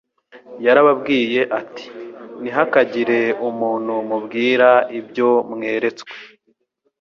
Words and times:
Yarababwiye 0.65 1.41
ati: 1.59 1.85
"Ntihakagire 2.41 3.19
umuntu 3.49 3.93
mubwira 4.09 4.69
ibyo 4.99 5.29
mweretswe, 5.49 6.13